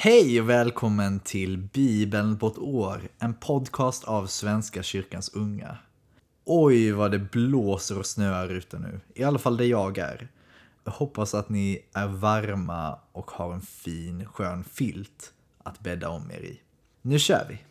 Hej 0.00 0.40
och 0.40 0.48
välkommen 0.48 1.20
till 1.20 1.58
Bibeln 1.58 2.38
på 2.38 2.46
ett 2.46 2.58
år, 2.58 3.08
en 3.18 3.34
podcast 3.34 4.04
av 4.04 4.26
Svenska 4.26 4.82
kyrkans 4.82 5.28
unga. 5.34 5.78
Oj 6.44 6.92
vad 6.92 7.10
det 7.10 7.18
blåser 7.18 7.98
och 7.98 8.06
snöar 8.06 8.48
ute 8.48 8.78
nu, 8.78 9.00
i 9.14 9.24
alla 9.24 9.38
fall 9.38 9.56
där 9.56 9.64
jag 9.64 9.98
är. 9.98 10.28
Jag 10.84 10.92
hoppas 10.92 11.34
att 11.34 11.48
ni 11.48 11.84
är 11.92 12.06
varma 12.06 12.98
och 13.12 13.30
har 13.30 13.54
en 13.54 13.60
fin 13.60 14.24
skön 14.26 14.64
filt 14.64 15.32
att 15.62 15.80
bädda 15.80 16.08
om 16.08 16.30
er 16.30 16.40
i. 16.40 16.60
Nu 17.02 17.18
kör 17.18 17.46
vi! 17.48 17.67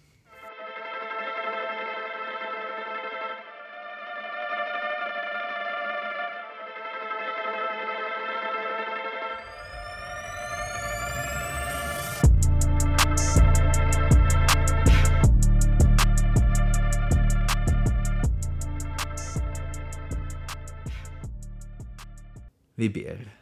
Vi 22.79 22.89
ber. 22.89 23.37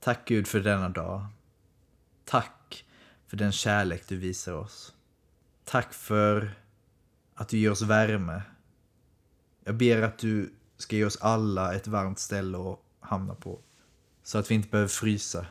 Tack 0.00 0.28
Gud 0.28 0.46
för 0.46 0.60
denna 0.60 0.88
dag. 0.88 1.26
Tack 2.24 2.84
för 3.26 3.36
den 3.36 3.52
kärlek 3.52 4.08
du 4.08 4.16
visar 4.16 4.52
oss. 4.52 4.94
Tack 5.64 5.92
för 5.92 6.54
att 7.34 7.48
du 7.48 7.58
ger 7.58 7.70
oss 7.70 7.82
värme. 7.82 8.42
Jag 9.64 9.74
ber 9.74 10.02
att 10.02 10.18
du 10.18 10.54
ska 10.76 10.96
ge 10.96 11.04
oss 11.04 11.16
alla 11.20 11.74
ett 11.74 11.86
varmt 11.86 12.18
ställe 12.18 12.58
att 12.58 12.78
hamna 13.00 13.34
på. 13.34 13.60
Så 14.22 14.38
att 14.38 14.50
vi 14.50 14.54
inte 14.54 14.68
behöver 14.68 14.88
frysa. 14.88 15.46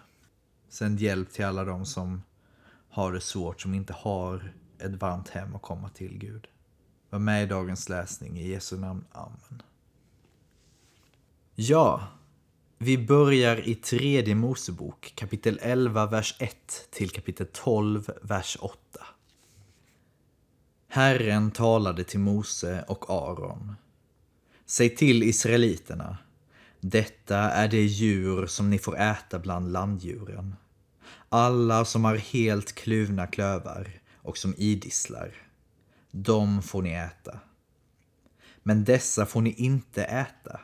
Sänd 0.70 1.00
hjälp 1.00 1.32
till 1.32 1.46
alla 1.46 1.66
de 1.66 1.86
som 1.86 2.24
har 2.90 3.14
det 3.14 3.22
svårt, 3.22 3.62
som 3.62 3.74
inte 3.74 3.94
har 3.94 4.54
ett 4.80 5.02
varmt 5.02 5.30
hem 5.30 5.56
att 5.56 5.62
komma 5.62 5.90
till, 5.90 6.18
Gud. 6.18 6.48
Var 7.10 7.20
med 7.20 7.44
i 7.44 7.48
dagens 7.48 7.90
läsning. 7.90 8.40
I 8.40 8.48
Jesu 8.48 8.78
namn. 8.78 9.06
Amen. 9.12 9.62
Ja, 11.56 12.08
vi 12.80 12.98
börjar 12.98 13.68
i 13.68 13.76
tredje 13.76 14.36
Mosebok, 14.36 15.14
kapitel 15.16 15.60
11, 15.62 16.06
vers 16.06 16.36
1 16.40 16.88
till 16.92 17.10
kapitel 17.10 17.48
12, 17.54 18.12
vers 18.22 18.58
8. 18.60 18.78
Herren 20.88 21.52
talade 21.52 22.04
till 22.04 22.20
Mose 22.20 22.86
och 22.88 23.10
Aron. 23.10 23.76
Säg 24.66 24.96
till 24.96 25.24
israeliterna, 25.24 26.18
detta 26.80 27.38
är 27.38 27.68
det 27.68 27.82
djur 27.82 28.46
som 28.46 28.70
ni 28.70 28.80
får 28.80 28.98
äta 28.98 29.40
bland 29.40 29.72
landdjuren. 29.72 30.56
Alla 31.30 31.86
som 31.86 32.06
har 32.06 32.16
helt 32.16 32.76
kluvna 32.76 33.28
klövar 33.28 34.00
och 34.16 34.38
som 34.38 34.56
idisslar, 34.58 35.32
de 36.12 36.62
får 36.62 36.82
ni 36.82 36.92
äta. 36.92 37.40
Men 38.64 38.84
dessa 38.84 39.26
får 39.26 39.42
ni 39.42 39.52
inte 39.52 40.04
äta 40.04 40.60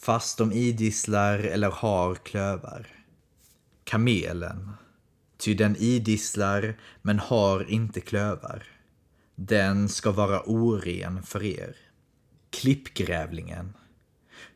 fast 0.00 0.38
de 0.38 0.52
idisslar 0.52 1.38
eller 1.38 1.70
har 1.70 2.14
klövar. 2.14 2.86
Kamelen, 3.84 4.72
ty 5.38 5.54
den 5.54 5.76
idisslar 5.76 6.76
men 7.02 7.18
har 7.18 7.70
inte 7.70 8.00
klövar. 8.00 8.62
Den 9.34 9.88
ska 9.88 10.10
vara 10.10 10.42
oren 10.42 11.22
för 11.22 11.42
er. 11.42 11.76
Klippgrävlingen, 12.50 13.74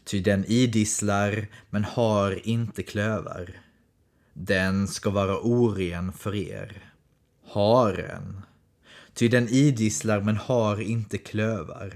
ty 0.05 0.21
den 0.21 0.45
idisslar 0.45 1.47
men 1.71 1.85
har 1.85 2.49
inte 2.49 2.83
klövar. 2.83 3.51
Den 4.33 4.89
ska 4.89 5.11
vara 5.11 5.39
oren 5.39 6.13
för 6.13 6.35
er. 6.35 6.83
Haren, 7.47 8.43
ty 9.15 9.29
den 9.29 9.49
idisslar 9.49 10.21
men 10.21 10.37
har 10.37 10.81
inte 10.81 11.19
klövar. 11.19 11.95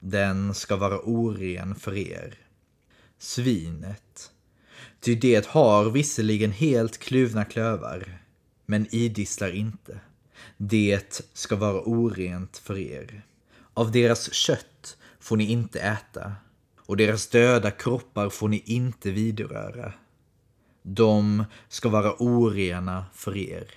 Den 0.00 0.54
ska 0.54 0.76
vara 0.76 0.98
oren 0.98 1.74
för 1.74 1.96
er 1.96 2.43
svinet. 3.24 4.30
Ty 5.00 5.14
det 5.14 5.46
har 5.46 5.90
visserligen 5.90 6.52
helt 6.52 6.98
kluvna 6.98 7.44
klövar, 7.44 8.18
men 8.66 8.94
idisslar 8.94 9.50
inte. 9.50 10.00
Det 10.56 11.22
ska 11.32 11.56
vara 11.56 11.80
orent 11.80 12.58
för 12.58 12.78
er. 12.78 13.26
Av 13.74 13.92
deras 13.92 14.32
kött 14.32 14.96
får 15.20 15.36
ni 15.36 15.50
inte 15.50 15.80
äta, 15.80 16.32
och 16.78 16.96
deras 16.96 17.26
döda 17.26 17.70
kroppar 17.70 18.28
får 18.28 18.48
ni 18.48 18.62
inte 18.66 19.10
vidröra. 19.10 19.92
De 20.82 21.44
ska 21.68 21.88
vara 21.88 22.14
orena 22.18 23.06
för 23.14 23.36
er. 23.36 23.70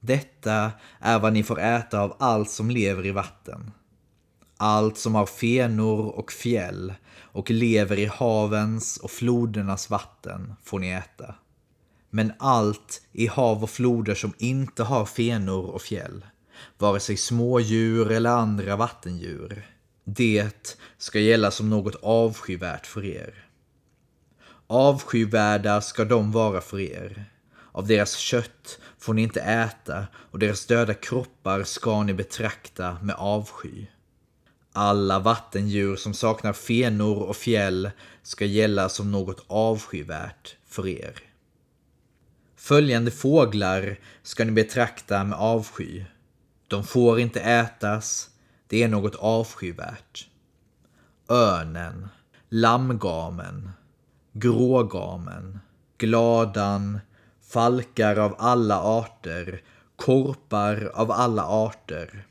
Detta 0.00 0.72
är 1.00 1.18
vad 1.18 1.32
ni 1.32 1.42
får 1.42 1.60
äta 1.60 2.00
av 2.00 2.16
allt 2.18 2.50
som 2.50 2.70
lever 2.70 3.06
i 3.06 3.10
vatten 3.10 3.70
allt 4.60 4.98
som 4.98 5.14
har 5.14 5.26
fenor 5.26 6.06
och 6.06 6.32
fjäll 6.32 6.94
och 7.32 7.50
lever 7.50 7.98
i 7.98 8.06
havens 8.06 8.96
och 8.96 9.10
flodernas 9.10 9.90
vatten 9.90 10.54
får 10.62 10.78
ni 10.78 10.90
äta. 10.90 11.34
Men 12.10 12.32
allt 12.38 13.02
i 13.12 13.26
hav 13.26 13.62
och 13.62 13.70
floder 13.70 14.14
som 14.14 14.32
inte 14.38 14.82
har 14.82 15.06
fenor 15.06 15.64
och 15.64 15.82
fjäll, 15.82 16.26
vare 16.78 17.00
sig 17.00 17.16
smådjur 17.16 18.10
eller 18.10 18.30
andra 18.30 18.76
vattendjur, 18.76 19.66
det 20.04 20.76
ska 20.98 21.18
gälla 21.18 21.50
som 21.50 21.70
något 21.70 21.94
avskyvärt 22.02 22.86
för 22.86 23.04
er. 23.04 23.44
Avskyvärda 24.66 25.80
ska 25.80 26.04
de 26.04 26.32
vara 26.32 26.60
för 26.60 26.80
er. 26.80 27.24
Av 27.72 27.86
deras 27.86 28.16
kött 28.16 28.78
får 28.98 29.14
ni 29.14 29.22
inte 29.22 29.40
äta 29.40 30.06
och 30.14 30.38
deras 30.38 30.66
döda 30.66 30.94
kroppar 30.94 31.62
ska 31.62 32.02
ni 32.02 32.14
betrakta 32.14 32.98
med 33.02 33.14
avsky. 33.18 33.86
Alla 34.72 35.18
vattendjur 35.18 35.96
som 35.96 36.14
saknar 36.14 36.52
fenor 36.52 37.22
och 37.22 37.36
fjäll 37.36 37.90
ska 38.22 38.44
gälla 38.44 38.88
som 38.88 39.12
något 39.12 39.44
avskyvärt 39.46 40.56
för 40.66 40.88
er. 40.88 41.14
Följande 42.56 43.10
fåglar 43.10 43.98
ska 44.22 44.44
ni 44.44 44.52
betrakta 44.52 45.24
med 45.24 45.38
avsky. 45.38 46.04
De 46.68 46.84
får 46.84 47.20
inte 47.20 47.40
ätas, 47.40 48.30
det 48.66 48.82
är 48.82 48.88
något 48.88 49.14
avskyvärt. 49.14 50.28
Örnen, 51.28 52.08
lammgamen, 52.48 53.70
grågamen, 54.32 55.60
gladan, 55.98 57.00
falkar 57.42 58.16
av 58.16 58.34
alla 58.38 58.80
arter, 58.80 59.62
korpar 59.96 60.90
av 60.94 61.10
alla 61.10 61.46
arter, 61.46 62.26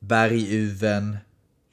berguven, 0.00 1.18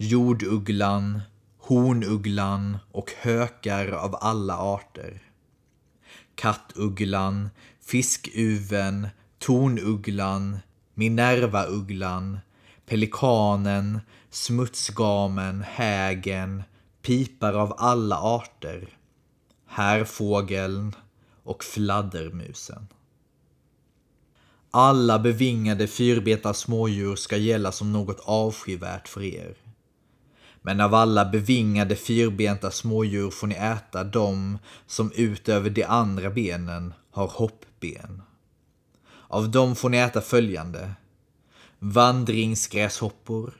jordugglan, 0.01 1.21
hornugglan 1.57 2.77
och 2.91 3.11
hökar 3.21 3.87
av 3.87 4.15
alla 4.21 4.57
arter. 4.57 5.21
Kattugglan, 6.35 7.49
fiskuven, 7.81 9.07
tornugglan, 9.39 10.57
minervaugglan, 10.93 12.39
pelikanen, 12.85 13.99
smutsgamen, 14.29 15.61
hägen, 15.61 16.63
pipar 17.01 17.53
av 17.53 17.73
alla 17.77 18.17
arter, 18.17 18.97
härfågeln 19.67 20.95
och 21.43 21.63
fladdermusen. 21.63 22.87
Alla 24.71 25.19
bevingade 25.19 25.87
fyrbeta 25.87 26.53
smådjur 26.53 27.15
ska 27.15 27.37
gälla 27.37 27.71
som 27.71 27.93
något 27.93 28.19
avskyvärt 28.19 29.07
för 29.07 29.23
er. 29.23 29.68
Men 30.69 30.81
av 30.81 30.95
alla 30.95 31.25
bevingade 31.25 31.95
fyrbenta 31.95 32.71
smådjur 32.71 33.29
får 33.29 33.47
ni 33.47 33.55
äta 33.55 34.03
dem 34.03 34.57
som 34.87 35.11
utöver 35.15 35.69
de 35.69 35.83
andra 35.83 36.29
benen 36.29 36.93
har 37.11 37.27
hoppben. 37.27 38.21
Av 39.27 39.51
dem 39.51 39.75
får 39.75 39.89
ni 39.89 39.97
äta 39.97 40.21
följande. 40.21 40.91
Vandringsgräshoppor, 41.79 43.53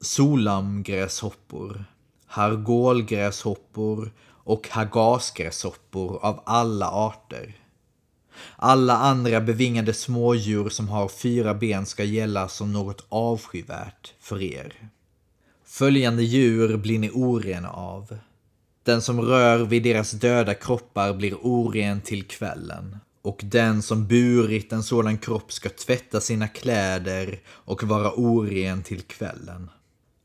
solamgräshoppor, 0.00 1.84
hargolgräshoppor 2.26 4.12
och 4.28 4.68
hagasgräshoppor 4.70 6.18
av 6.22 6.42
alla 6.46 6.90
arter. 6.90 7.56
Alla 8.56 8.96
andra 8.96 9.40
bevingade 9.40 9.94
smådjur 9.94 10.68
som 10.68 10.88
har 10.88 11.08
fyra 11.08 11.54
ben 11.54 11.86
ska 11.86 12.04
gälla 12.04 12.48
som 12.48 12.72
något 12.72 13.06
avskyvärt 13.08 14.14
för 14.20 14.42
er. 14.42 14.90
Följande 15.72 16.22
djur 16.22 16.76
blir 16.76 16.98
ni 16.98 17.10
orena 17.10 17.70
av. 17.70 18.18
Den 18.82 19.02
som 19.02 19.20
rör 19.20 19.58
vid 19.58 19.82
deras 19.82 20.10
döda 20.10 20.54
kroppar 20.54 21.14
blir 21.14 21.34
oren 21.42 22.00
till 22.00 22.24
kvällen. 22.24 22.96
Och 23.22 23.40
den 23.44 23.82
som 23.82 24.06
burit 24.06 24.72
en 24.72 24.82
sådan 24.82 25.18
kropp 25.18 25.52
ska 25.52 25.68
tvätta 25.68 26.20
sina 26.20 26.48
kläder 26.48 27.40
och 27.48 27.82
vara 27.82 28.12
oren 28.12 28.82
till 28.82 29.02
kvällen. 29.02 29.70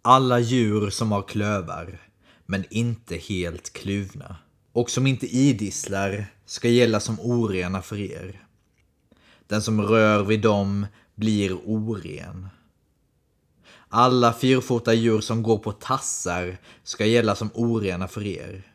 Alla 0.02 0.40
djur 0.40 0.90
som 0.90 1.12
har 1.12 1.22
klövar, 1.22 2.02
men 2.46 2.64
inte 2.70 3.16
helt 3.16 3.74
kluvna, 3.74 4.36
och 4.74 4.90
som 4.90 5.08
inte 5.08 5.28
idisslar 5.28 6.26
ska 6.46 6.70
gälla 6.70 7.00
som 7.00 7.20
orena 7.20 7.82
för 7.82 8.00
er. 8.00 8.42
Den 9.48 9.62
som 9.62 9.82
rör 9.82 10.24
vid 10.24 10.42
dem 10.42 10.86
blir 11.16 11.54
oren. 11.66 12.50
Alla 13.90 14.34
fyrfota 14.34 14.94
djur 14.94 15.22
som 15.22 15.44
går 15.44 15.58
på 15.58 15.72
tassar 15.72 16.58
ska 16.84 17.06
gälla 17.06 17.36
som 17.36 17.50
orena 17.54 18.08
för 18.08 18.26
er. 18.26 18.74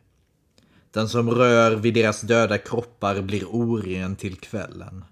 Den 0.91 1.09
som 1.09 1.31
rör 1.31 1.71
vid 1.71 1.93
deras 1.93 2.21
döda 2.21 2.57
kroppar 2.57 3.21
blir 3.21 3.45
oren 3.45 4.15
till 4.15 4.35
kvällen. 4.35 5.05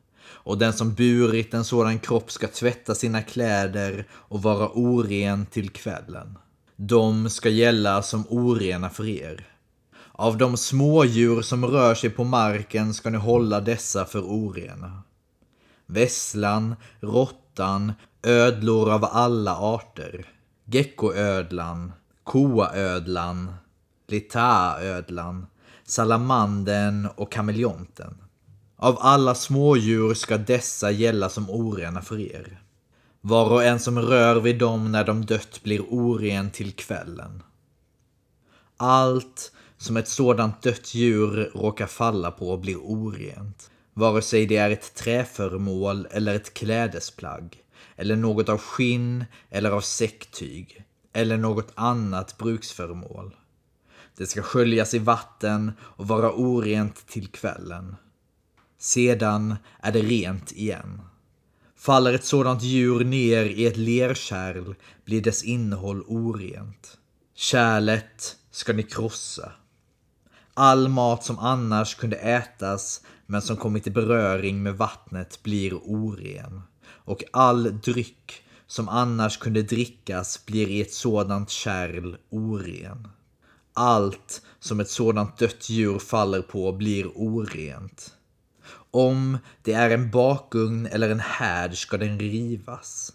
Och 0.43 0.57
den 0.57 0.73
som 0.73 0.93
burit 0.93 1.53
en 1.53 1.65
sådan 1.65 1.99
kropp 1.99 2.31
ska 2.31 2.47
tvätta 2.47 2.95
sina 2.95 3.21
kläder 3.21 4.07
och 4.11 4.41
vara 4.41 4.69
oren 4.69 5.45
till 5.45 5.69
kvällen. 5.69 6.37
De 6.75 7.29
ska 7.29 7.49
gälla 7.49 8.01
som 8.01 8.25
orena 8.29 8.89
för 8.89 9.07
er. 9.07 9.47
Av 10.11 10.37
de 10.37 10.57
smådjur 10.57 11.41
som 11.41 11.65
rör 11.65 11.95
sig 11.95 12.09
på 12.09 12.23
marken 12.23 12.93
ska 12.93 13.09
ni 13.09 13.17
hålla 13.17 13.61
dessa 13.61 14.05
för 14.05 14.21
orena. 14.21 15.01
Vesslan, 15.85 16.75
råttan, 16.99 17.93
ödlor 18.23 18.91
av 18.91 19.05
alla 19.05 19.55
arter, 19.55 20.25
geckoödlan, 20.65 21.91
koaödlan, 22.23 23.53
litaödlan, 24.07 25.47
salamanden 25.83 27.07
och 27.15 27.31
kameleonten. 27.31 28.17
Av 28.77 28.97
alla 28.99 29.35
smådjur 29.35 30.13
ska 30.13 30.37
dessa 30.37 30.91
gälla 30.91 31.29
som 31.29 31.49
orena 31.49 32.01
för 32.01 32.19
er. 32.19 32.61
Var 33.21 33.49
och 33.49 33.63
en 33.63 33.79
som 33.79 33.99
rör 33.99 34.39
vid 34.39 34.59
dem 34.59 34.91
när 34.91 35.03
de 35.03 35.25
dött 35.25 35.63
blir 35.63 35.81
oren 35.89 36.51
till 36.51 36.71
kvällen. 36.71 37.43
Allt 38.77 39.51
som 39.77 39.97
ett 39.97 40.07
sådant 40.07 40.61
dött 40.61 40.95
djur 40.95 41.51
råkar 41.55 41.87
falla 41.87 42.31
på 42.31 42.57
blir 42.57 42.77
orent, 42.77 43.71
vare 43.93 44.21
sig 44.21 44.45
det 44.45 44.57
är 44.57 44.69
ett 44.69 44.95
träföremål 44.95 46.07
eller 46.11 46.35
ett 46.35 46.53
klädesplagg, 46.53 47.60
eller 47.95 48.15
något 48.15 48.49
av 48.49 48.57
skinn 48.57 49.25
eller 49.49 49.71
av 49.71 49.81
säcktyg, 49.81 50.85
eller 51.13 51.37
något 51.37 51.71
annat 51.75 52.37
bruksföremål. 52.37 53.35
Det 54.17 54.25
ska 54.25 54.41
sköljas 54.41 54.93
i 54.93 54.99
vatten 54.99 55.71
och 55.79 56.07
vara 56.07 56.31
orent 56.31 57.07
till 57.07 57.27
kvällen. 57.27 57.95
Sedan 58.79 59.55
är 59.79 59.91
det 59.91 60.01
rent 60.01 60.51
igen. 60.51 61.01
Faller 61.77 62.13
ett 62.13 62.25
sådant 62.25 62.63
djur 62.63 63.03
ner 63.03 63.45
i 63.45 63.65
ett 63.65 63.77
lerkärl 63.77 64.75
blir 65.05 65.21
dess 65.21 65.43
innehåll 65.43 66.03
orent. 66.07 66.97
Kärlet 67.35 68.37
ska 68.51 68.73
ni 68.73 68.83
krossa. 68.83 69.51
All 70.53 70.87
mat 70.87 71.23
som 71.23 71.39
annars 71.39 71.95
kunde 71.95 72.15
ätas 72.15 73.01
men 73.25 73.41
som 73.41 73.57
kommit 73.57 73.87
i 73.87 73.91
beröring 73.91 74.63
med 74.63 74.77
vattnet 74.77 75.43
blir 75.43 75.73
oren. 75.73 76.61
Och 77.11 77.23
all 77.31 77.81
dryck 77.81 78.43
som 78.67 78.89
annars 78.89 79.37
kunde 79.37 79.61
drickas 79.61 80.45
blir 80.45 80.67
i 80.67 80.81
ett 80.81 80.93
sådant 80.93 81.49
kärl 81.49 82.15
oren. 82.29 83.07
Allt 83.73 84.41
som 84.59 84.79
ett 84.79 84.89
sådant 84.89 85.37
dött 85.37 85.69
djur 85.69 85.99
faller 85.99 86.41
på 86.41 86.71
blir 86.71 87.07
orent. 87.15 88.13
Om 88.91 89.37
det 89.61 89.73
är 89.73 89.89
en 89.89 90.11
bakugn 90.11 90.85
eller 90.85 91.09
en 91.09 91.19
härd 91.19 91.77
ska 91.77 91.97
den 91.97 92.19
rivas. 92.19 93.13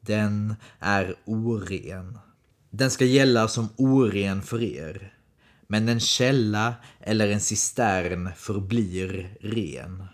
Den 0.00 0.54
är 0.78 1.14
oren. 1.24 2.18
Den 2.70 2.90
ska 2.90 3.04
gälla 3.04 3.48
som 3.48 3.68
oren 3.76 4.42
för 4.42 4.62
er. 4.62 5.14
Men 5.66 5.88
en 5.88 6.00
källa 6.00 6.74
eller 7.00 7.28
en 7.28 7.40
cistern 7.40 8.30
förblir 8.36 9.36
ren. 9.40 10.04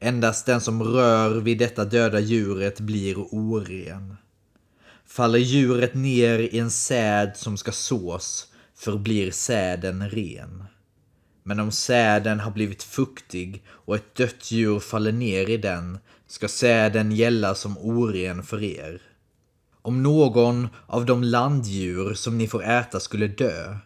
Endast 0.00 0.46
den 0.46 0.60
som 0.60 0.82
rör 0.82 1.40
vid 1.40 1.58
detta 1.58 1.84
döda 1.84 2.20
djuret 2.20 2.80
blir 2.80 3.18
oren. 3.18 4.16
Faller 5.06 5.38
djuret 5.38 5.94
ner 5.94 6.38
i 6.38 6.58
en 6.58 6.70
säd 6.70 7.32
som 7.36 7.56
ska 7.56 7.72
sås 7.72 8.52
förblir 8.74 9.30
säden 9.30 10.10
ren. 10.10 10.64
Men 11.42 11.60
om 11.60 11.70
säden 11.72 12.40
har 12.40 12.50
blivit 12.50 12.82
fuktig 12.82 13.64
och 13.68 13.96
ett 13.96 14.14
dött 14.14 14.50
djur 14.50 14.78
faller 14.78 15.12
ner 15.12 15.50
i 15.50 15.56
den 15.56 15.98
ska 16.26 16.48
säden 16.48 17.12
gälla 17.12 17.54
som 17.54 17.78
oren 17.78 18.42
för 18.42 18.62
er. 18.62 19.02
Om 19.82 20.02
någon 20.02 20.68
av 20.86 21.06
de 21.06 21.22
landdjur 21.22 22.14
som 22.14 22.38
ni 22.38 22.48
får 22.48 22.64
äta 22.64 23.00
skulle 23.00 23.28
dö 23.28 23.76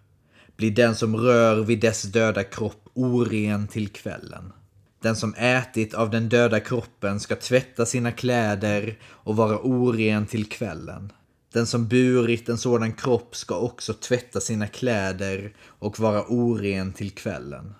blir 0.57 0.71
den 0.71 0.95
som 0.95 1.17
rör 1.17 1.57
vid 1.57 1.81
dess 1.81 2.03
döda 2.03 2.45
kropp 2.45 2.89
oren 2.95 3.69
till 3.69 3.89
kvällen. 3.89 4.53
Den 5.00 5.17
som 5.17 5.35
ätit 5.35 5.94
av 5.94 6.11
den 6.11 6.29
döda 6.29 6.61
kroppen 6.61 7.20
ska 7.20 7.37
tvätta 7.37 7.87
sina 7.87 8.12
kläder 8.12 8.99
och 9.05 9.37
vara 9.37 9.58
oren 9.58 10.26
till 10.26 10.49
kvällen. 10.49 11.12
Den 11.52 11.67
som 11.67 11.88
burit 11.88 12.49
en 12.49 12.58
sådan 12.58 12.93
kropp 12.93 13.37
ska 13.37 13.56
också 13.56 13.94
tvätta 13.94 14.41
sina 14.41 14.67
kläder 14.67 15.52
och 15.67 16.00
vara 16.00 16.25
oren 16.29 16.93
till 16.93 17.11
kvällen. 17.11 17.75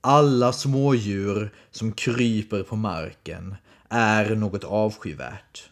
Alla 0.00 0.52
smådjur 0.52 1.54
som 1.70 1.92
kryper 1.92 2.62
på 2.62 2.76
marken 2.76 3.54
är 3.88 4.34
något 4.34 4.64
avskyvärt. 4.64 5.70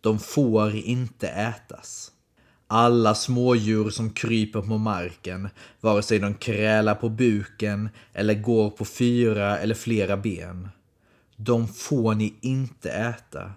De 0.00 0.18
får 0.18 0.74
inte 0.74 1.28
ätas. 1.28 2.12
Alla 2.70 3.14
smådjur 3.14 3.90
som 3.90 4.10
kryper 4.10 4.60
på 4.60 4.78
marken, 4.78 5.48
vare 5.80 6.02
sig 6.02 6.18
de 6.18 6.34
krälar 6.34 6.94
på 6.94 7.08
buken 7.08 7.88
eller 8.12 8.34
går 8.34 8.70
på 8.70 8.84
fyra 8.84 9.58
eller 9.58 9.74
flera 9.74 10.16
ben. 10.16 10.68
De 11.36 11.68
får 11.68 12.14
ni 12.14 12.34
inte 12.40 12.90
äta. 12.90 13.52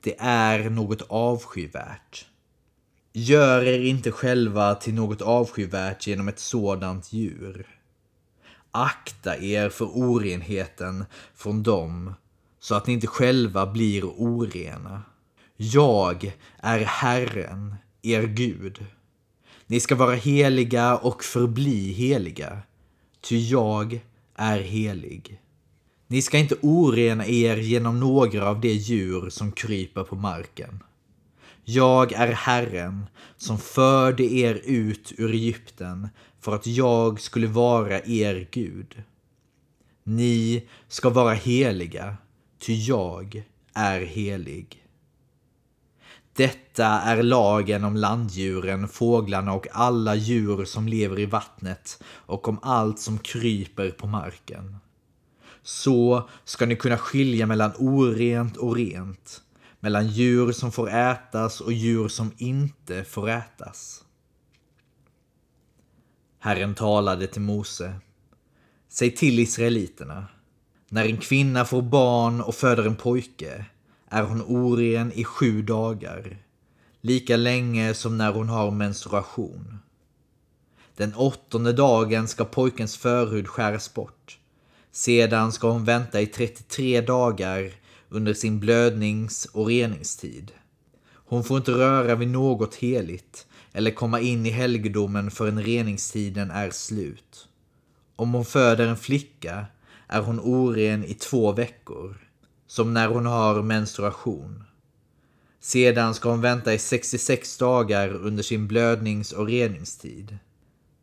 Det 0.00 0.16
är 0.18 0.70
något 0.70 1.02
avskyvärt. 1.08 2.26
Gör 3.12 3.62
er 3.62 3.80
inte 3.80 4.12
själva 4.12 4.74
till 4.74 4.94
något 4.94 5.22
avskyvärt 5.22 6.06
genom 6.06 6.28
ett 6.28 6.38
sådant 6.38 7.12
djur. 7.12 7.66
Akta 8.70 9.36
er 9.36 9.68
för 9.68 9.84
orenheten 9.84 11.04
från 11.34 11.62
dem, 11.62 12.14
så 12.60 12.74
att 12.74 12.86
ni 12.86 12.92
inte 12.92 13.06
själva 13.06 13.66
blir 13.66 14.04
orena. 14.04 15.02
Jag 15.56 16.36
är 16.58 16.78
Herren, 16.78 17.74
er 18.12 18.22
Gud. 18.22 18.84
Ni 19.66 19.80
ska 19.80 19.94
vara 19.94 20.14
heliga 20.14 20.96
och 20.96 21.24
förbli 21.24 21.92
heliga, 21.92 22.58
ty 23.20 23.38
jag 23.38 24.00
är 24.34 24.60
helig. 24.60 25.40
Ni 26.06 26.22
ska 26.22 26.38
inte 26.38 26.56
orena 26.62 27.26
er 27.26 27.56
genom 27.56 28.00
några 28.00 28.48
av 28.48 28.60
de 28.60 28.68
djur 28.68 29.30
som 29.30 29.52
kryper 29.52 30.04
på 30.04 30.16
marken. 30.16 30.82
Jag 31.64 32.12
är 32.12 32.32
Herren 32.32 33.06
som 33.36 33.58
förde 33.58 34.24
er 34.24 34.60
ut 34.64 35.12
ur 35.16 35.34
Egypten 35.34 36.08
för 36.40 36.54
att 36.54 36.66
jag 36.66 37.20
skulle 37.20 37.46
vara 37.46 38.00
er 38.04 38.48
Gud. 38.50 39.02
Ni 40.04 40.66
ska 40.88 41.10
vara 41.10 41.34
heliga, 41.34 42.16
ty 42.58 42.74
jag 42.74 43.42
är 43.74 44.00
helig. 44.00 44.85
Detta 46.36 46.86
är 46.86 47.22
lagen 47.22 47.84
om 47.84 47.96
landdjuren, 47.96 48.88
fåglarna 48.88 49.52
och 49.52 49.66
alla 49.72 50.14
djur 50.14 50.64
som 50.64 50.88
lever 50.88 51.18
i 51.18 51.26
vattnet 51.26 52.02
och 52.06 52.48
om 52.48 52.58
allt 52.62 52.98
som 52.98 53.18
kryper 53.18 53.90
på 53.90 54.06
marken. 54.06 54.76
Så 55.62 56.28
ska 56.44 56.66
ni 56.66 56.76
kunna 56.76 56.98
skilja 56.98 57.46
mellan 57.46 57.72
orent 57.78 58.56
och 58.56 58.76
rent, 58.76 59.40
mellan 59.80 60.06
djur 60.08 60.52
som 60.52 60.72
får 60.72 60.90
ätas 60.90 61.60
och 61.60 61.72
djur 61.72 62.08
som 62.08 62.32
inte 62.36 63.04
får 63.04 63.28
ätas. 63.28 64.04
Herren 66.38 66.74
talade 66.74 67.26
till 67.26 67.42
Mose. 67.42 67.94
Säg 68.88 69.10
till 69.10 69.38
israeliterna. 69.38 70.26
När 70.88 71.04
en 71.04 71.18
kvinna 71.18 71.64
får 71.64 71.82
barn 71.82 72.40
och 72.40 72.54
föder 72.54 72.86
en 72.86 72.96
pojke 72.96 73.64
är 74.08 74.22
hon 74.22 74.42
oren 74.42 75.12
i 75.12 75.24
sju 75.24 75.62
dagar, 75.62 76.36
lika 77.00 77.36
länge 77.36 77.94
som 77.94 78.18
när 78.18 78.32
hon 78.32 78.48
har 78.48 78.70
menstruation. 78.70 79.78
Den 80.96 81.14
åttonde 81.14 81.72
dagen 81.72 82.28
ska 82.28 82.44
pojkens 82.44 82.96
förhud 82.96 83.48
skäras 83.48 83.94
bort. 83.94 84.38
Sedan 84.92 85.52
ska 85.52 85.70
hon 85.70 85.84
vänta 85.84 86.20
i 86.20 86.26
33 86.26 87.00
dagar 87.00 87.70
under 88.08 88.34
sin 88.34 88.60
blödnings 88.60 89.44
och 89.44 89.66
reningstid. 89.66 90.52
Hon 91.12 91.44
får 91.44 91.56
inte 91.56 91.72
röra 91.72 92.14
vid 92.14 92.28
något 92.28 92.74
heligt 92.74 93.46
eller 93.72 93.90
komma 93.90 94.20
in 94.20 94.46
i 94.46 94.50
helgedomen 94.50 95.30
förrän 95.30 95.62
reningstiden 95.62 96.50
är 96.50 96.70
slut. 96.70 97.48
Om 98.16 98.34
hon 98.34 98.44
föder 98.44 98.86
en 98.86 98.96
flicka 98.96 99.66
är 100.06 100.20
hon 100.20 100.40
oren 100.40 101.04
i 101.04 101.14
två 101.14 101.52
veckor 101.52 102.25
som 102.66 102.94
när 102.94 103.08
hon 103.08 103.26
har 103.26 103.62
menstruation. 103.62 104.64
Sedan 105.60 106.14
ska 106.14 106.30
hon 106.30 106.40
vänta 106.40 106.74
i 106.74 106.78
66 106.78 107.58
dagar 107.58 108.08
under 108.08 108.42
sin 108.42 108.66
blödnings 108.66 109.32
och 109.32 109.46
reningstid. 109.46 110.38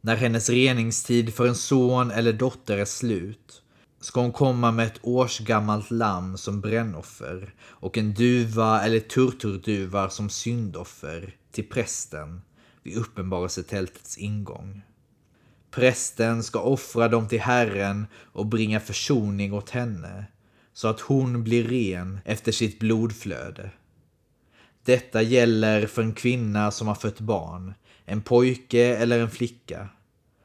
När 0.01 0.15
hennes 0.15 0.50
reningstid 0.50 1.34
för 1.34 1.48
en 1.48 1.55
son 1.55 2.12
eller 2.12 2.34
dotter 2.34 2.77
är 2.77 2.86
slut 2.86 3.62
ska 4.00 4.22
hon 4.22 4.32
komma 4.32 4.72
med 4.72 4.88
ett 4.88 5.00
årsgammalt 5.01 5.91
lamm 5.91 6.38
som 6.38 6.62
brännoffer 6.62 7.53
och 7.63 7.98
en 7.98 8.13
duva 8.13 8.84
eller 8.84 9.00
turturduva 9.00 10.10
som 10.10 10.29
syndoffer 10.29 11.36
till 11.51 11.70
prästen 11.70 12.41
vid 12.84 12.98
uppenbarelsetältets 12.98 14.17
ingång. 14.17 14.82
Prästen 15.72 16.43
ska 16.43 16.60
offra 16.60 17.08
dem 17.08 17.27
till 17.27 17.41
Herren 17.41 18.08
och 18.34 18.46
bringa 18.46 18.79
försoning 18.79 19.53
åt 19.53 19.70
henne 19.70 20.25
så 20.74 20.88
att 20.88 21.00
hon 21.00 21.44
blir 21.44 21.63
ren 21.63 22.20
efter 22.25 22.51
sitt 22.51 22.80
blodflöde. 22.80 23.72
Detta 24.86 25.22
gäller 25.22 25.88
för 25.88 26.01
en 26.01 26.13
kvinna 26.13 26.72
som 26.72 26.88
har 26.88 26.96
fött 26.96 27.20
barn, 27.20 27.74
en 28.06 28.22
pojke 28.22 28.96
eller 28.96 29.20
en 29.20 29.32
flicka. 29.32 29.89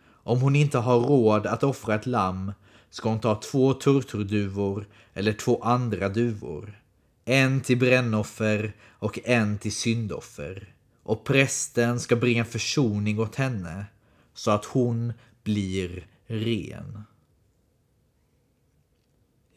Om 0.06 0.40
hon 0.40 0.56
inte 0.56 0.78
har 0.78 1.00
råd 1.00 1.46
att 1.46 1.62
offra 1.62 1.94
ett 1.94 2.06
lamm 2.06 2.52
ska 2.90 3.08
hon 3.08 3.20
ta 3.20 3.40
två 3.40 3.74
turturduvor 3.74 4.86
eller 5.14 5.32
två 5.32 5.62
andra 5.62 6.08
duvor. 6.08 6.82
En 7.24 7.60
till 7.60 7.78
brännoffer 7.78 8.72
och 8.88 9.18
en 9.24 9.58
till 9.58 9.72
syndoffer. 9.72 10.74
Och 11.02 11.24
prästen 11.24 12.00
ska 12.00 12.16
bringa 12.16 12.44
försoning 12.44 13.20
åt 13.20 13.34
henne 13.34 13.86
så 14.34 14.50
att 14.50 14.64
hon 14.64 15.12
blir 15.42 16.06
ren. 16.26 17.04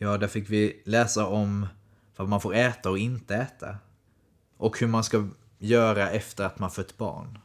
Ja, 0.03 0.17
där 0.17 0.27
fick 0.27 0.49
vi 0.49 0.81
läsa 0.85 1.25
om 1.25 1.67
vad 2.15 2.29
man 2.29 2.41
får 2.41 2.55
äta 2.55 2.89
och 2.89 2.97
inte 2.97 3.35
äta. 3.35 3.77
Och 4.57 4.79
hur 4.79 4.87
man 4.87 5.03
ska 5.03 5.27
göra 5.59 6.09
efter 6.09 6.43
att 6.43 6.59
man 6.59 6.71
fött 6.71 6.97
barn. 6.97 7.39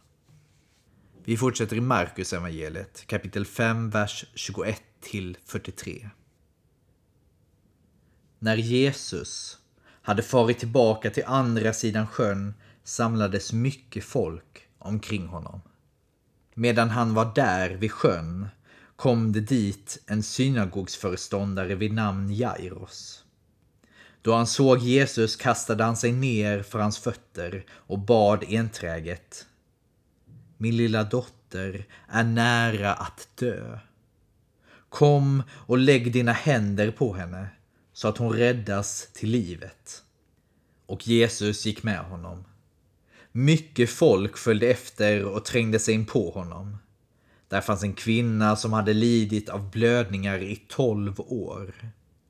Vi 1.25 1.37
fortsätter 1.37 1.77
i 1.77 1.81
Markus 1.81 2.33
evangeliet 2.33 3.07
kapitel 3.07 3.47
5, 3.47 3.91
vers 3.91 4.25
21 4.35 4.83
till 5.01 5.39
43. 5.45 6.11
När 8.39 8.57
Jesus 8.57 9.59
hade 10.03 10.23
farit 10.23 10.59
tillbaka 10.59 11.11
till 11.11 11.25
andra 11.27 11.73
sidan 11.73 12.07
sjön 12.07 12.55
samlades 12.85 13.53
mycket 13.53 14.05
folk 14.05 14.69
omkring 14.79 15.27
honom. 15.27 15.61
Medan 16.55 16.91
han 16.91 17.15
var 17.15 17.35
där 17.35 17.71
vid 17.71 17.93
sjön 17.93 18.49
kom 18.97 19.33
det 19.33 19.41
dit 19.41 19.99
en 20.07 20.23
synagogsföreståndare 20.23 21.75
vid 21.75 21.93
namn 21.93 22.35
Jairos. 22.35 23.25
Då 24.23 24.35
han 24.35 24.47
såg 24.47 24.79
Jesus 24.79 25.37
kastade 25.37 25.85
han 25.85 25.97
sig 25.97 26.12
ner 26.12 26.62
för 26.62 26.79
hans 26.79 26.99
fötter 26.99 27.65
och 27.71 27.99
bad 27.99 28.45
enträget. 28.49 29.47
Min 30.57 30.76
lilla 30.76 31.05
dotter 31.05 31.87
är 32.09 32.25
nära 32.25 32.95
att 32.95 33.29
dö. 33.35 33.79
Kom 34.88 35.43
och 35.50 35.79
lägg 35.79 36.12
dina 36.12 36.33
händer 36.33 36.91
på 36.91 37.15
henne 37.15 37.49
så 37.93 38.09
att 38.09 38.19
hon 38.19 38.33
räddas 38.33 39.09
till 39.12 39.31
livet. 39.31 40.03
Och 40.87 41.09
Jesus 41.09 41.67
gick 41.67 41.83
med 41.83 41.99
honom. 41.99 42.45
Mycket 43.33 43.91
folk 43.91 44.37
följde 44.37 44.67
efter 44.67 45.25
och 45.25 45.45
trängde 45.45 45.79
sig 45.79 45.95
in 45.95 46.07
på 46.07 46.31
honom. 46.31 46.79
Där 47.49 47.61
fanns 47.61 47.83
en 47.83 47.95
kvinna 47.95 48.57
som 48.57 48.73
hade 48.73 48.93
lidit 48.93 49.49
av 49.49 49.71
blödningar 49.71 50.38
i 50.38 50.57
tolv 50.57 51.21
år. 51.21 51.75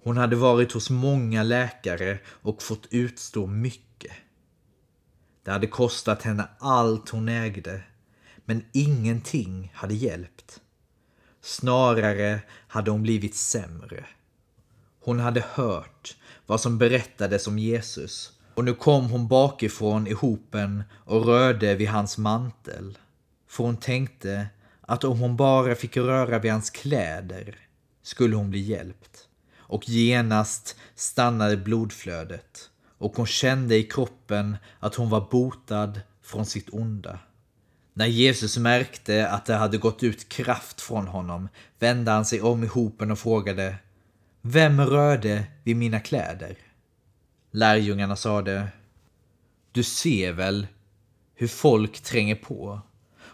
Hon 0.02 0.16
hade 0.16 0.36
varit 0.36 0.72
hos 0.72 0.90
många 0.90 1.42
läkare 1.42 2.18
och 2.26 2.62
fått 2.62 2.88
utstå 2.90 3.46
mycket. 3.46 4.12
Det 5.44 5.50
hade 5.50 5.66
kostat 5.66 6.22
henne 6.22 6.48
allt 6.58 7.08
hon 7.08 7.28
ägde, 7.28 7.82
men 8.44 8.64
ingenting 8.72 9.72
hade 9.74 9.94
hjälpt. 9.94 10.60
Snarare 11.40 12.40
hade 12.68 12.90
hon 12.90 13.02
blivit 13.02 13.34
sämre. 13.34 14.04
Hon 15.00 15.20
hade 15.20 15.44
hört 15.52 16.16
vad 16.46 16.60
som 16.60 16.78
berättades 16.78 17.46
om 17.46 17.58
Jesus 17.58 18.32
och 18.54 18.64
nu 18.64 18.74
kom 18.74 19.10
hon 19.10 19.28
bakifrån 19.28 20.06
i 20.06 20.12
hopen 20.12 20.84
och 20.92 21.26
rörde 21.26 21.74
vid 21.74 21.88
hans 21.88 22.18
mantel. 22.18 22.98
För 23.48 23.64
hon 23.64 23.76
tänkte 23.76 24.46
att 24.86 25.04
om 25.04 25.18
hon 25.18 25.36
bara 25.36 25.74
fick 25.74 25.96
röra 25.96 26.38
vid 26.38 26.52
hans 26.52 26.70
kläder 26.70 27.58
skulle 28.02 28.36
hon 28.36 28.50
bli 28.50 28.60
hjälpt. 28.60 29.28
Och 29.58 29.88
genast 29.88 30.76
stannade 30.94 31.56
blodflödet 31.56 32.70
och 32.98 33.16
hon 33.16 33.26
kände 33.26 33.76
i 33.76 33.82
kroppen 33.82 34.56
att 34.80 34.94
hon 34.94 35.10
var 35.10 35.28
botad 35.30 36.00
från 36.22 36.46
sitt 36.46 36.68
onda. 36.70 37.18
När 37.94 38.06
Jesus 38.06 38.58
märkte 38.58 39.28
att 39.28 39.46
det 39.46 39.54
hade 39.54 39.78
gått 39.78 40.02
ut 40.02 40.28
kraft 40.28 40.80
från 40.80 41.06
honom 41.06 41.48
vände 41.78 42.10
han 42.10 42.24
sig 42.24 42.40
om 42.40 42.64
i 42.64 42.66
hopen 42.66 43.10
och 43.10 43.18
frågade 43.18 43.76
Vem 44.42 44.80
rörde 44.80 45.44
vid 45.64 45.76
mina 45.76 46.00
kläder? 46.00 46.58
Lärjungarna 47.50 48.16
sade 48.16 48.68
Du 49.72 49.82
ser 49.82 50.32
väl 50.32 50.66
hur 51.34 51.48
folk 51.48 52.00
tränger 52.00 52.34
på 52.34 52.80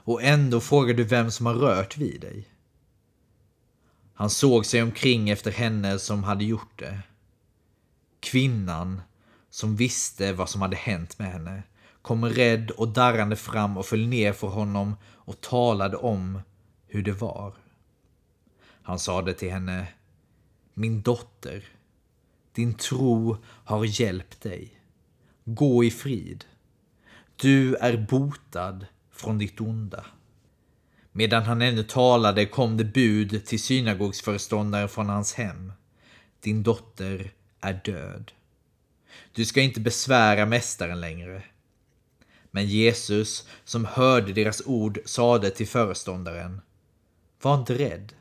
och 0.05 0.23
ändå 0.23 0.61
frågar 0.61 0.95
du 0.95 1.05
vem 1.05 1.31
som 1.31 1.47
har 1.47 1.55
rört 1.55 1.97
vid 1.97 2.21
dig. 2.21 2.49
Han 4.15 4.31
såg 4.31 4.67
sig 4.67 4.83
omkring 4.83 5.31
efter 5.31 5.51
henne 5.51 5.99
som 5.99 6.25
hade 6.25 6.45
gjort 6.45 6.79
det. 6.79 7.01
Kvinnan 8.21 9.01
som 9.51 9.77
visste 9.77 10.33
vad 10.33 10.49
som 10.49 10.63
hade 10.63 10.77
hänt 10.77 11.19
med 11.19 11.33
henne 11.33 11.63
kom 12.03 12.25
rädd 12.25 12.71
och 12.71 12.89
darrande 12.89 13.37
fram 13.37 13.77
och 13.77 13.87
föll 13.87 14.07
ner 14.07 14.33
för 14.33 14.49
honom 14.49 14.97
och 15.05 15.41
talade 15.41 15.97
om 15.97 16.41
hur 16.87 17.03
det 17.03 17.13
var. 17.13 17.55
Han 18.83 18.99
sade 18.99 19.35
till 19.35 19.51
henne 19.51 19.87
Min 20.75 21.03
dotter, 21.03 21.65
din 22.53 22.75
tro 22.75 23.37
har 23.45 24.01
hjälpt 24.01 24.41
dig. 24.41 24.81
Gå 25.45 25.85
i 25.85 25.91
frid. 25.91 26.45
Du 27.37 27.75
är 27.75 28.07
botad 28.11 28.87
från 29.23 29.39
ditt 29.39 29.61
onda. 29.61 30.05
Medan 31.13 31.43
han 31.43 31.63
ännu 31.63 31.83
talade 31.83 32.47
kom 32.47 32.77
det 32.77 32.85
bud 32.85 33.47
till 33.47 33.63
synagogsföreståndaren 33.63 34.89
från 34.89 35.09
hans 35.09 35.35
hem. 35.35 35.73
Din 36.41 36.63
dotter 36.63 37.33
är 37.61 37.81
död. 37.85 38.33
Du 39.33 39.45
ska 39.45 39.61
inte 39.61 39.81
besvära 39.81 40.47
mästaren 40.47 41.01
längre. 41.01 41.43
Men 42.51 42.67
Jesus, 42.67 43.49
som 43.65 43.85
hörde 43.85 44.33
deras 44.33 44.63
ord, 44.67 44.99
sade 45.05 45.51
till 45.51 45.69
föreståndaren 45.69 46.61
Var 47.43 47.55
inte 47.55 47.79
rädd. 47.79 48.13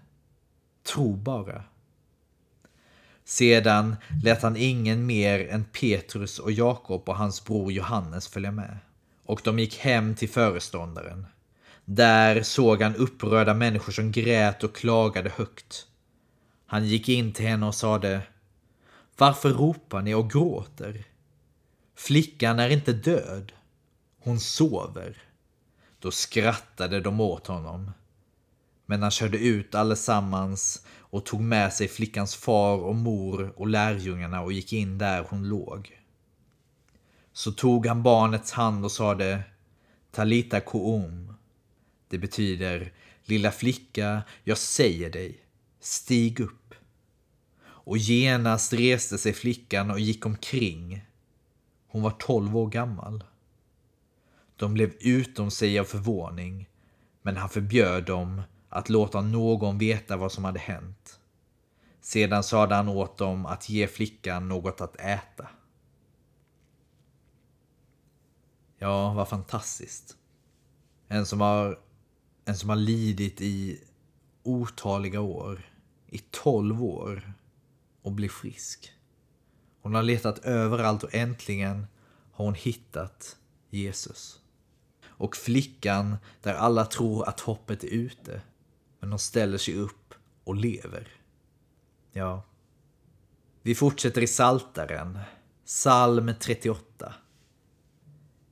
Tro 0.84 1.16
bara. 1.16 1.64
Sedan 3.24 3.96
lät 4.24 4.42
han 4.42 4.58
ingen 4.58 5.06
mer 5.06 5.48
än 5.48 5.64
Petrus 5.64 6.40
och 6.40 6.52
Jakob 6.52 7.10
och 7.10 7.18
hans 7.18 7.46
bror 7.46 7.72
Johannes 7.72 8.28
följa 8.28 8.52
med. 8.52 8.78
Och 9.32 9.42
de 9.44 9.60
gick 9.60 9.78
hem 9.78 10.16
till 10.16 10.30
föreståndaren. 10.30 11.26
Där 11.86 12.44
såg 12.44 12.82
han 12.82 12.96
upprörda 12.96 13.54
människor 13.54 13.92
som 13.92 14.12
grät 14.12 14.64
och 14.64 14.76
klagade 14.76 15.30
högt. 15.30 15.88
Han 16.66 16.88
gick 16.88 17.10
in 17.10 17.34
till 17.34 17.48
henne 17.48 17.66
och 17.66 17.76
sade 17.76 18.22
Varför 19.18 19.50
ropar 19.50 20.02
ni 20.02 20.14
och 20.14 20.32
gråter? 20.32 21.06
Flickan 21.96 22.60
är 22.60 22.70
inte 22.70 22.94
död. 22.94 23.52
Hon 24.20 24.40
sover. 24.40 25.18
Då 26.00 26.12
skrattade 26.12 27.02
de 27.02 27.22
åt 27.22 27.48
honom. 27.48 27.92
Men 28.86 29.02
han 29.02 29.12
körde 29.12 29.38
ut 29.38 29.76
allesammans 29.76 30.86
och 30.98 31.26
tog 31.26 31.42
med 31.42 31.74
sig 31.74 31.88
flickans 31.88 32.36
far 32.36 32.78
och 32.78 32.96
mor 32.96 33.54
och 33.56 33.68
lärjungarna 33.68 34.42
och 34.42 34.54
gick 34.54 34.74
in 34.74 34.98
där 34.98 35.26
hon 35.30 35.50
låg. 35.50 36.01
Så 37.34 37.52
tog 37.52 37.86
han 37.86 38.04
barnets 38.04 38.52
hand 38.52 38.86
och 38.86 38.92
sade 38.92 39.44
Talita 40.12 40.60
koum. 40.60 41.34
Det 42.08 42.18
betyder 42.18 42.94
Lilla 43.24 43.52
flicka, 43.52 44.22
jag 44.44 44.58
säger 44.58 45.10
dig, 45.10 45.40
stig 45.80 46.40
upp. 46.40 46.76
Och 47.64 47.98
genast 47.98 48.74
reste 48.74 49.18
sig 49.18 49.34
flickan 49.34 49.92
och 49.92 50.00
gick 50.00 50.26
omkring. 50.26 51.06
Hon 51.88 52.02
var 52.02 52.12
tolv 52.12 52.58
år 52.58 52.68
gammal. 52.68 53.24
De 54.56 54.74
blev 54.74 54.94
utom 55.00 55.52
sig 55.52 55.80
av 55.80 55.84
förvåning, 55.84 56.70
men 57.22 57.38
han 57.38 57.50
förbjöd 57.50 58.06
dem 58.06 58.42
att 58.70 58.90
låta 58.90 59.22
någon 59.22 59.78
veta 59.78 60.18
vad 60.18 60.32
som 60.32 60.46
hade 60.46 60.60
hänt. 60.60 61.20
Sedan 62.02 62.44
sade 62.44 62.76
han 62.76 62.90
åt 62.90 63.18
dem 63.18 63.46
att 63.46 63.70
ge 63.70 63.88
flickan 63.88 64.48
något 64.48 64.82
att 64.82 64.96
äta. 64.96 65.48
Ja, 68.84 69.14
vad 69.14 69.28
fantastiskt. 69.30 70.18
En 71.08 71.26
som 71.26 71.42
har, 71.42 71.80
en 72.46 72.58
som 72.58 72.70
har 72.70 72.76
lidit 72.76 73.42
i 73.42 73.84
otaliga 74.44 75.22
år, 75.22 75.74
i 76.08 76.18
tolv 76.18 76.84
år, 76.84 77.34
och 78.02 78.12
blir 78.12 78.30
frisk. 78.30 78.92
Hon 79.82 79.96
har 79.96 80.04
letat 80.04 80.40
överallt 80.40 81.04
och 81.04 81.16
äntligen 81.16 81.88
har 82.32 82.46
hon 82.46 82.56
hittat 82.56 83.38
Jesus. 83.70 84.42
Och 85.06 85.36
flickan 85.36 86.18
där 86.42 86.54
alla 86.54 86.86
tror 86.86 87.30
att 87.30 87.40
hoppet 87.40 87.84
är 87.84 87.88
ute, 87.88 88.42
men 89.00 89.10
hon 89.10 89.20
ställer 89.20 89.58
sig 89.58 89.76
upp 89.76 90.14
och 90.44 90.56
lever. 90.56 91.08
Ja, 92.12 92.44
Vi 93.62 93.76
fortsätter 93.76 94.22
i 94.22 94.28
Saltaren, 94.28 95.20
psalm 95.66 96.34
38. 96.40 97.14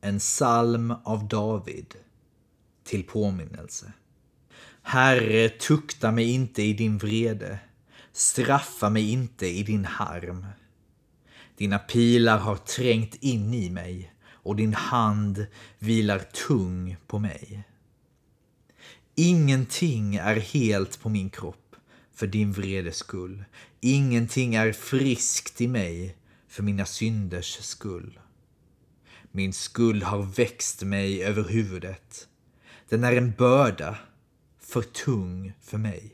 En 0.01 0.19
psalm 0.19 0.93
av 1.03 1.27
David, 1.27 1.95
till 2.83 3.03
påminnelse. 3.03 3.93
Herre, 4.81 5.49
tukta 5.49 6.11
mig 6.11 6.31
inte 6.31 6.63
i 6.63 6.73
din 6.73 6.97
vrede, 6.97 7.59
straffa 8.11 8.89
mig 8.89 9.11
inte 9.11 9.47
i 9.47 9.63
din 9.63 9.85
harm. 9.85 10.45
Dina 11.57 11.79
pilar 11.79 12.37
har 12.37 12.55
trängt 12.55 13.15
in 13.15 13.53
i 13.53 13.69
mig 13.69 14.13
och 14.27 14.55
din 14.55 14.73
hand 14.73 15.45
vilar 15.79 16.19
tung 16.19 16.97
på 17.07 17.19
mig. 17.19 17.63
Ingenting 19.15 20.15
är 20.15 20.35
helt 20.35 21.01
på 21.01 21.09
min 21.09 21.29
kropp 21.29 21.75
för 22.13 22.27
din 22.27 22.51
vredes 22.51 22.97
skull. 22.97 23.43
Ingenting 23.79 24.55
är 24.55 24.71
friskt 24.71 25.61
i 25.61 25.67
mig 25.67 26.15
för 26.47 26.63
mina 26.63 26.85
synders 26.85 27.57
skull. 27.61 28.19
Min 29.31 29.53
skuld 29.53 30.03
har 30.03 30.21
växt 30.21 30.83
mig 30.83 31.23
över 31.23 31.43
huvudet. 31.43 32.27
Den 32.89 33.03
är 33.03 33.15
en 33.15 33.31
börda 33.31 33.97
för 34.59 34.81
tung 34.81 35.53
för 35.61 35.77
mig. 35.77 36.11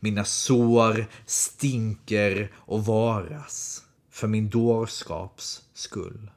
Mina 0.00 0.24
sår 0.24 1.06
stinker 1.26 2.52
och 2.54 2.86
varas 2.86 3.84
för 4.10 4.28
min 4.28 4.48
dårskaps 4.48 5.62
skull. 5.74 6.30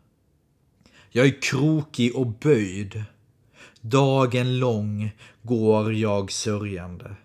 Jag 1.10 1.26
är 1.26 1.42
krokig 1.42 2.16
och 2.16 2.28
böjd. 2.28 3.04
Dagen 3.82 4.60
lång 4.60 5.12
går 5.42 5.94
jag 5.94 6.32
sörjande. 6.32 7.16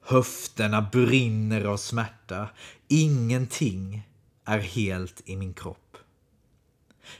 Höfterna 0.00 0.88
brinner 0.92 1.64
av 1.64 1.76
smärta. 1.76 2.48
Ingenting 2.88 4.08
är 4.44 4.58
helt 4.58 5.22
i 5.24 5.36
min 5.36 5.54
kropp. 5.54 5.81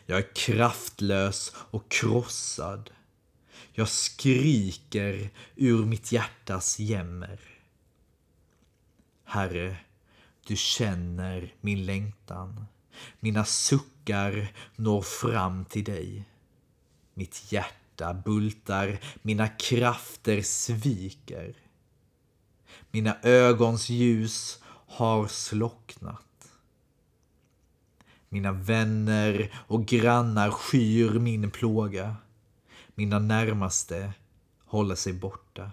Jag 0.06 0.18
är 0.18 0.34
kraftlös 0.34 1.52
och 1.56 1.90
krossad. 1.90 2.90
Jag 3.72 3.88
skriker 3.88 5.30
ur 5.56 5.84
mitt 5.84 6.12
hjärtas 6.12 6.78
jämmer. 6.78 7.40
Herre, 9.24 9.76
du 10.46 10.56
känner 10.56 11.54
min 11.60 11.86
längtan. 11.86 12.66
Mina 13.20 13.44
suckar 13.44 14.52
når 14.76 15.02
fram 15.02 15.64
till 15.64 15.84
dig. 15.84 16.24
Mitt 17.14 17.52
hjärta 17.52 18.14
bultar, 18.14 19.00
mina 19.22 19.48
krafter 19.48 20.42
sviker. 20.42 21.54
Mina 22.90 23.16
ögons 23.22 23.88
ljus 23.88 24.62
har 24.86 25.26
slocknat. 25.26 26.31
Mina 28.32 28.52
vänner 28.52 29.52
och 29.54 29.86
grannar 29.86 30.50
skyr 30.50 31.10
min 31.10 31.50
plåga. 31.50 32.16
Mina 32.94 33.18
närmaste 33.18 34.12
håller 34.64 34.94
sig 34.94 35.12
borta. 35.12 35.72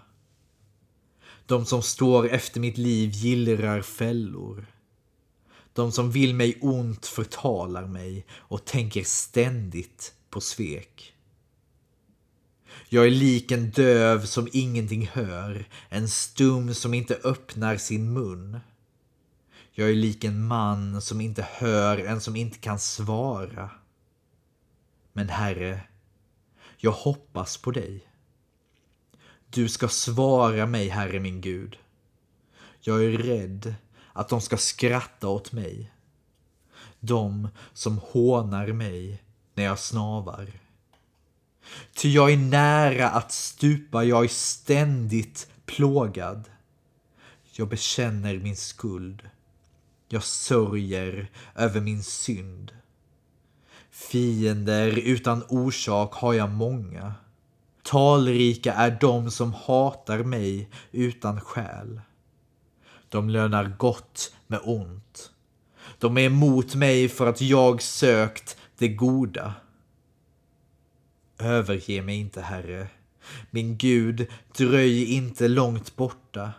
De 1.46 1.66
som 1.66 1.82
står 1.82 2.28
efter 2.28 2.60
mitt 2.60 2.78
liv 2.78 3.10
gillrar 3.10 3.82
fällor. 3.82 4.66
De 5.72 5.92
som 5.92 6.10
vill 6.10 6.34
mig 6.34 6.58
ont 6.60 7.06
förtalar 7.06 7.86
mig 7.86 8.26
och 8.32 8.64
tänker 8.64 9.04
ständigt 9.04 10.14
på 10.30 10.40
svek. 10.40 11.14
Jag 12.88 13.06
är 13.06 13.10
lik 13.10 13.50
en 13.50 13.70
döv 13.70 14.24
som 14.24 14.48
ingenting 14.52 15.06
hör, 15.12 15.68
en 15.88 16.08
stum 16.08 16.74
som 16.74 16.94
inte 16.94 17.14
öppnar 17.24 17.76
sin 17.76 18.12
mun. 18.12 18.60
Jag 19.80 19.90
är 19.90 19.94
lik 19.94 20.24
en 20.24 20.46
man 20.46 21.00
som 21.00 21.20
inte 21.20 21.46
hör, 21.50 21.98
en 21.98 22.20
som 22.20 22.36
inte 22.36 22.58
kan 22.58 22.78
svara. 22.78 23.70
Men 25.12 25.28
Herre, 25.28 25.80
jag 26.76 26.92
hoppas 26.92 27.56
på 27.56 27.70
dig. 27.70 28.08
Du 29.50 29.68
ska 29.68 29.88
svara 29.88 30.66
mig, 30.66 30.88
Herre 30.88 31.20
min 31.20 31.40
Gud. 31.40 31.78
Jag 32.80 33.04
är 33.04 33.10
rädd 33.10 33.74
att 34.12 34.28
de 34.28 34.40
ska 34.40 34.56
skratta 34.56 35.28
åt 35.28 35.52
mig. 35.52 35.92
De 36.98 37.48
som 37.72 37.98
hånar 37.98 38.66
mig 38.66 39.22
när 39.54 39.64
jag 39.64 39.78
snavar. 39.78 40.52
Ty 41.94 42.08
jag 42.12 42.32
är 42.32 42.36
nära 42.36 43.10
att 43.10 43.32
stupa, 43.32 44.04
jag 44.04 44.24
är 44.24 44.28
ständigt 44.28 45.48
plågad. 45.66 46.50
Jag 47.52 47.68
bekänner 47.68 48.38
min 48.38 48.56
skuld. 48.56 49.30
Jag 50.12 50.22
sörjer 50.22 51.30
över 51.54 51.80
min 51.80 52.02
synd. 52.02 52.72
Fiender 53.90 54.98
utan 54.98 55.42
orsak 55.48 56.14
har 56.14 56.32
jag 56.32 56.50
många. 56.50 57.14
Talrika 57.82 58.72
är 58.74 58.98
de 59.00 59.30
som 59.30 59.52
hatar 59.52 60.18
mig 60.18 60.70
utan 60.92 61.40
skäl. 61.40 62.00
De 63.08 63.30
lönar 63.30 63.76
gott 63.78 64.34
med 64.46 64.60
ont. 64.64 65.32
De 65.98 66.18
är 66.18 66.22
emot 66.22 66.74
mig 66.74 67.08
för 67.08 67.26
att 67.26 67.40
jag 67.40 67.82
sökt 67.82 68.56
det 68.78 68.88
goda. 68.88 69.54
Överge 71.38 72.02
mig 72.02 72.16
inte, 72.16 72.40
Herre. 72.40 72.88
Min 73.50 73.76
Gud, 73.76 74.26
dröj 74.56 75.04
inte 75.04 75.48
långt 75.48 75.96
borta. 75.96 76.52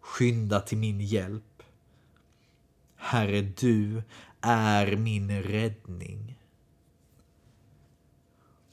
Skynda 0.00 0.60
till 0.60 0.78
min 0.78 1.00
hjälp. 1.00 1.44
Herre, 3.00 3.42
du 3.42 4.02
är 4.40 4.96
min 4.96 5.42
räddning. 5.42 6.38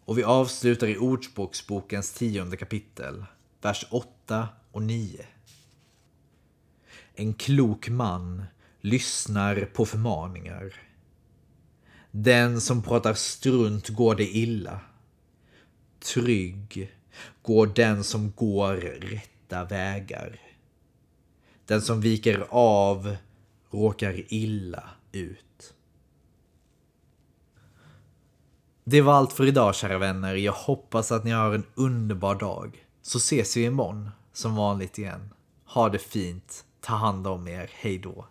Och 0.05 0.17
vi 0.17 0.23
avslutar 0.23 0.87
i 0.87 0.97
Ordspråksbokens 0.97 2.13
tionde 2.13 2.57
kapitel, 2.57 3.25
vers 3.61 3.85
8 3.89 4.49
och 4.71 4.81
9. 4.81 5.25
En 7.15 7.33
klok 7.33 7.89
man 7.89 8.45
lyssnar 8.81 9.65
på 9.65 9.85
förmaningar. 9.85 10.73
Den 12.11 12.61
som 12.61 12.83
pratar 12.83 13.13
strunt 13.13 13.89
går 13.89 14.15
det 14.15 14.27
illa. 14.37 14.79
Trygg 15.99 16.95
går 17.41 17.67
den 17.67 18.03
som 18.03 18.31
går 18.31 18.75
rätta 18.75 19.65
vägar. 19.65 20.39
Den 21.65 21.81
som 21.81 22.01
viker 22.01 22.47
av 22.49 23.15
råkar 23.75 24.33
illa 24.33 24.83
ut. 25.11 25.73
Det 28.83 29.01
var 29.01 29.13
allt 29.13 29.33
för 29.33 29.47
idag 29.47 29.75
kära 29.75 29.97
vänner. 29.97 30.35
Jag 30.35 30.53
hoppas 30.53 31.11
att 31.11 31.23
ni 31.23 31.31
har 31.31 31.53
en 31.53 31.65
underbar 31.75 32.35
dag. 32.35 32.85
Så 33.01 33.17
ses 33.17 33.57
vi 33.57 33.63
imorgon 33.63 34.09
som 34.33 34.55
vanligt 34.55 34.97
igen. 34.97 35.33
Ha 35.65 35.89
det 35.89 35.99
fint. 35.99 36.65
Ta 36.81 36.93
hand 36.93 37.27
om 37.27 37.47
er. 37.47 37.69
Hej 37.73 37.97
då. 37.97 38.25